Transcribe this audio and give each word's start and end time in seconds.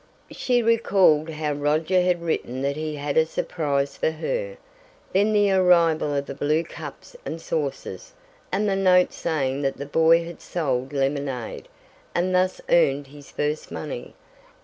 She 0.31 0.63
recalled 0.63 1.29
how 1.29 1.53
Roger 1.53 2.01
had 2.01 2.23
written 2.23 2.63
that 2.63 2.75
he 2.75 2.95
had 2.95 3.17
a 3.17 3.25
surprise 3.27 3.95
for 3.97 4.09
her; 4.09 4.57
then 5.13 5.31
the 5.31 5.51
arrival 5.51 6.15
of 6.15 6.25
the 6.25 6.33
blue 6.33 6.63
cups 6.63 7.15
and 7.23 7.39
saucers, 7.39 8.13
and 8.51 8.67
the 8.67 8.75
note 8.75 9.13
saying 9.13 9.61
that 9.61 9.77
the 9.77 9.85
boy 9.85 10.25
had 10.25 10.41
sold 10.41 10.91
lemonade, 10.91 11.67
and 12.15 12.33
thus 12.33 12.59
earned 12.67 13.05
his 13.05 13.29
first 13.29 13.71
money. 13.71 14.15